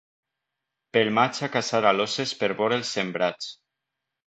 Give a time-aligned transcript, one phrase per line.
[0.97, 3.55] Pel maig a caçar aloses per vora els sembrats.